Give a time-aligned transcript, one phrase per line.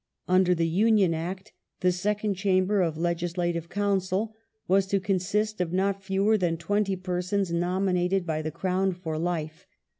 [0.27, 4.33] Under the Union Act the ^"*^ Second Chamber of Legislative Council
[4.67, 9.19] was to consist of not fewer than twenty pei sons nominated by the Crown for
[9.19, 9.67] life.